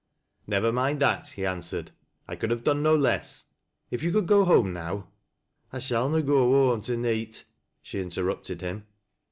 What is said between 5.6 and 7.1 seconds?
""I shall na go whoam to